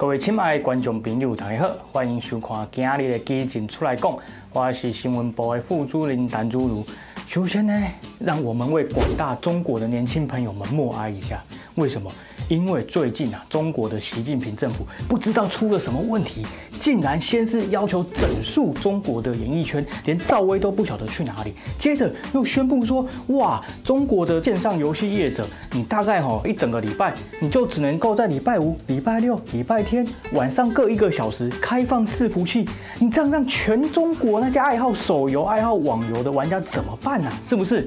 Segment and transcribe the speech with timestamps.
[0.00, 4.18] 各位亲爱的观众朋友，大家好，欢迎收看今日的基金出来讲，
[4.50, 6.86] 我是新闻部的副主任谭祖如。
[7.26, 7.78] 首先呢，
[8.18, 11.38] 让我们为广大中国的年轻朋友们默哀一下。
[11.74, 12.10] 为什么？
[12.50, 16.44] 因为最近啊，中国的习近平政府不知道出了什么问题，
[16.80, 21.54] 竟然先是要求整肃中国的演艺圈，连赵薇都不晓得去哪里。
[21.78, 32.68] 接着又宣布说，哇，中国的线上游戏业者，你大概哈一整个礼拜，你就只能够在礼拜五、礼拜六、礼拜天晚上各一个小时开放伺服器。
[32.98, 37.30] 你这样让全中国那些爱好手游、爱好网游的玩家怎么办呢？
[37.48, 37.86] 是不是？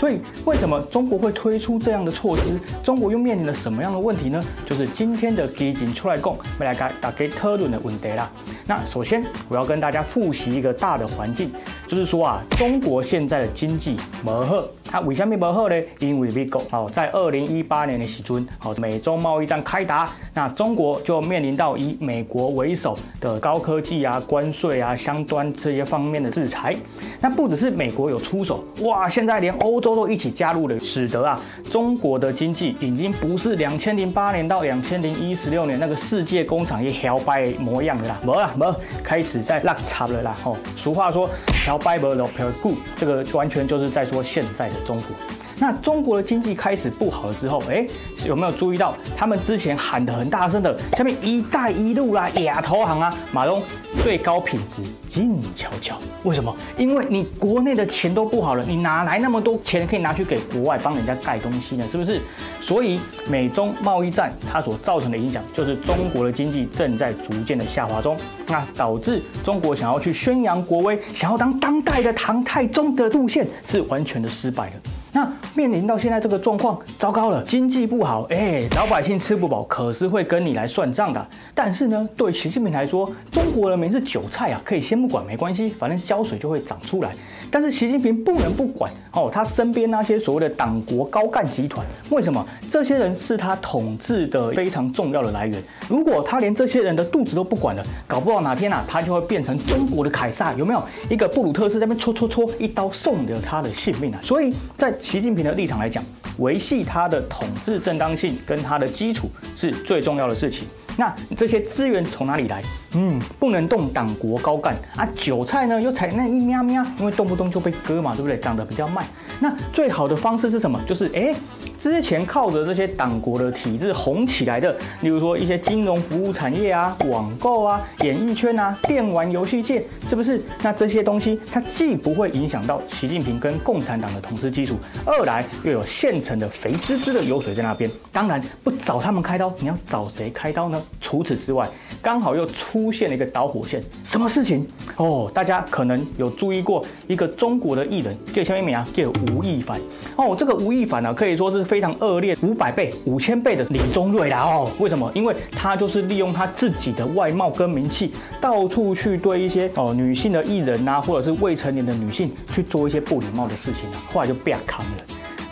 [0.00, 2.58] 所以，为什么中国会推出这样的措施？
[2.82, 4.42] 中国又面临了什么样的问题呢？
[4.64, 8.30] 就是今天的基金出来供，未来该打给讨论的问题啦。
[8.66, 11.52] 那首先，我要跟大家复习一个大的环境，
[11.86, 14.64] 就是说啊，中国现在的经济不好。
[14.90, 15.74] 啊为什么不好呢？
[16.00, 26.74] 因为美国哦，在二零一八年的时阵，好，美洲贸易战开打，那中国就面临到以美国为首的高科技啊、关税啊、相关这些方面的制裁。
[27.20, 40.34] 那不只是美国有出手，哇，现在连欧洲都一起加入了，使得啊，中国的经济已经不是两千零八年到两千零一十六年那个世界工厂业摇摆模样的啦，没了没，开始在落差了啦。
[40.42, 41.30] 吼，俗话说
[41.68, 44.79] 摇摆不落票股，这个完全就是在说现在的。
[44.80, 45.16] 中国，
[45.60, 47.86] 那中国的经济开始不好了之后，哎，
[48.24, 53.62] 有没有注意到他们之前喊得很大声的，下面“一带一路”啦、亚投行啊、马东
[54.02, 55.98] 最高品质静悄悄？
[56.24, 56.56] 为什么？
[56.78, 61.86] 因为你国内的钱都不好了，你哪来那么多钱可以拿去给国外帮人家盖东西呢？
[61.92, 62.22] 是不是？
[62.62, 68.16] 所以美中贸易战它所造成的影响，就是中国的经济正在逐渐的下滑中，
[68.46, 74.76] 那导致中国想要去宣扬国威，想要当当代的唐太宗的路线是完全的失败的。
[75.12, 81.26] 那面临到现在这个状况，糟糕了，经济不好，哎，老百姓吃不饱，可是会跟你来算账的。
[81.54, 87.12] 但是呢，对习近平来说，中国人民是韭菜啊，可以先不管没关系，反正浇水就会长出来。
[87.50, 92.46] 但是习近平不能不管哦，他身边那些所谓的党国高干集团，为什么？
[92.70, 95.60] 这些人是他统治的非常重要的来源。
[95.88, 100.80] 如果他连这些人的肚子都不管了，搞不好哪天啊，他就会变成中国的凯撒，有没有？
[101.08, 104.20] 一个布鲁特斯在那边戳戳戳，一刀送了他的性命啊！
[104.22, 106.02] 所以在习近平的立场来讲，
[106.38, 110.66] 维系他的统治正当性跟他的基础是最重要的事情。
[110.96, 112.60] 那这些资源从哪里来？
[112.94, 118.38] 嗯，不能动党国高干啊，韭菜呢又才那一喵喵，因为动不动就被割嘛，对不对？
[118.38, 119.04] 长得比较慢。
[119.38, 120.80] 那最好的方式是什么？
[120.86, 121.34] 就是哎。
[121.82, 124.70] 之前靠着这些党国的体制红起来的，
[125.00, 130.42] 例如说一些金融服务产业啊、网购啊、演艺圈啊、电玩游戏界，是不是？
[130.62, 134.76] 那这些东西它既不会影响到习近平跟共产党的统治基础，
[135.06, 137.90] 二来又有现成的肥滋滋的油水在那边。
[138.12, 140.82] 当然不找他们开刀，你要找谁开刀呢？
[141.00, 141.66] 除此之外，
[142.02, 144.68] 刚好又出现了一个导火线，什么事情？
[144.96, 148.86] 哦，大家可能有注意过一个中国的艺人，叫什么名啊？
[148.92, 149.80] 叫吴亦凡。
[150.16, 151.64] 哦，这个吴亦凡呢，可以说是。
[151.70, 155.08] 非常恶劣，五百倍、五千倍的李宗瑞啦哦，为什么？
[155.14, 158.10] 因为他就是利用他自己的外貌跟名气，
[158.40, 164.90] 到处去对一些哦女性的艺人啊，或者是未成年的女性去做一些不礼貌的事情啊，后来就被扛了。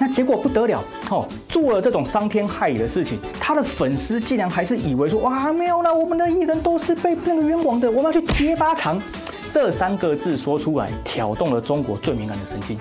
[0.01, 9.01] 那结果不得了哦，做了这种伤天害理的事情，他的粉丝竟然还是以为说哇没有了，我们的艺人都是被那个冤枉的，我们要去揭发场。
[9.53, 12.77] 这三个字说出来，挑动了中国最敏感的神经。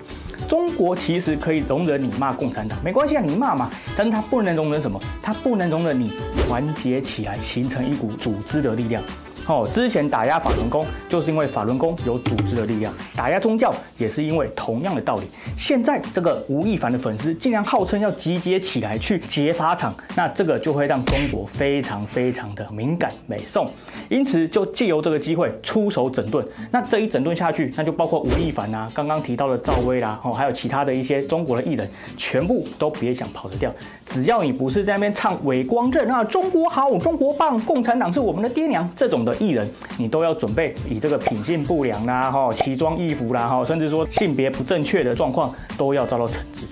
[0.47, 3.69] 中国其实可以容忍你骂共产党，没关系啊，你骂嘛。
[3.97, 5.00] 但是他不能容忍什么？
[5.22, 6.12] 他不能容忍你
[6.46, 9.03] 团结起来，形成一股组织的力量。
[9.47, 15.22] 哦，之前打压法轮功，就是因为法轮功有组织的力量；打压宗教，也是因为同样的道理。
[15.58, 23.72] 现在这个吴亦凡的粉丝竟然号称要集结起来去劫法场，那这个就会让中国非常非常的敏感美送，
[24.09, 26.46] 因此就借由这个机会出手整顿。
[26.69, 33.74] 那这一整顿下去，那就包括吴亦凡啊，刚刚提到的赵薇啦，哦，还有其他的一些中国的艺人，全部都别想跑得掉。
[34.07, 39.37] 只要你不是在那边唱伪光正啊，中国好，中国棒，共产党是我们的爹娘这种的。
[39.39, 46.66] 艺人，你都要准备以这个品性不良啦、哈奇装异服啦、哈甚至说性别不正确的状况，都要遭到惩治。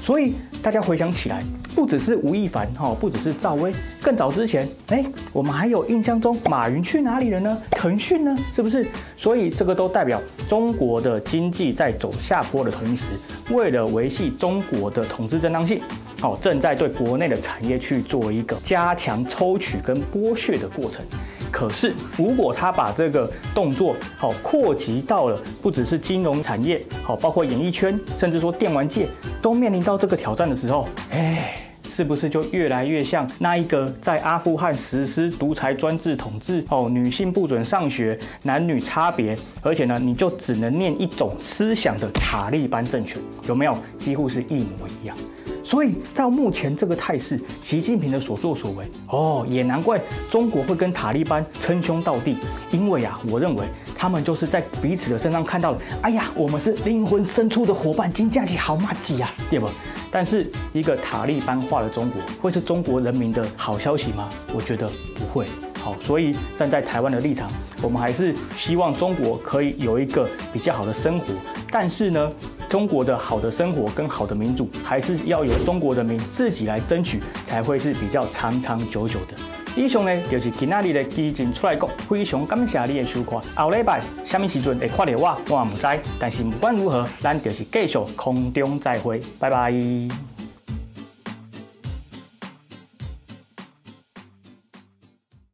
[0.00, 0.32] 所以
[0.62, 1.42] 大家回想起来，
[1.74, 3.70] 不只是吴亦凡哈，不只是赵薇，
[4.00, 5.04] 更早之前，哎，
[5.34, 7.58] 我们还有印象中马云去哪里了呢？
[7.72, 8.34] 腾讯呢？
[8.54, 8.86] 是不是？
[9.18, 10.18] 所以这个都代表
[10.48, 13.04] 中国的经济在走下坡的同时，
[13.50, 15.82] 为了维系中国的统治正当性，
[16.22, 21.04] 好，正在对国内的产业去做一个加强抽取跟剥削的过程。
[21.50, 29.08] 可是，如果他把这个动作好扩及到了不只是金融产业，好包括演艺圈，甚至说电玩界
[29.40, 36.88] 都面临到这个挑战的时候，哎，是不是就越来越像那一个在阿富汗实施独裁专制统治哦？
[36.88, 43.76] 女性不准上学，男女差别，而且呢，你就只能念一种思想的塔利班政权，有没有？
[43.98, 45.16] 几乎是一模一样。
[45.68, 50.00] 所以到目前这个态势，习近平的所作所为，哦，也难怪
[50.30, 52.38] 中国会跟塔利班称兄道弟，
[52.70, 59.68] 因为啊，我认为他们就是在彼此的身上看到了，哎呀，我们是灵魂深处的伙伴，金家起好麻吉啊，对不？
[60.10, 64.26] 但是一个塔利班化的中国，会是中国人民的好消息吗？
[64.54, 65.44] 我觉得不会。
[65.82, 67.46] 好，所以站在台湾的立场，
[67.82, 71.26] 我们还是希望中国可以有一个比较好的生活，
[71.70, 72.32] 但是呢，
[72.68, 79.34] 中国的好的生活跟好的民主，还是要由中国人民自己来争取，才会是比较长长久久的。
[79.76, 83.40] 以上呢，就是今仔日的基金出来讲，非常感谢你的收看。
[83.54, 90.27] 后礼拜什么时阵会看到我，我也不知，但是不管如何，咱就是继续空中再会，拜拜。